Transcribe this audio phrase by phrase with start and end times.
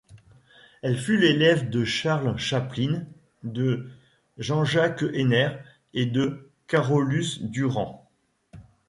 [0.81, 3.03] Elle fut l'élève de Charles Chaplin,
[3.43, 3.87] de
[4.39, 5.57] Jean-Jacques Henner
[5.93, 8.09] et de Carolus-Duran.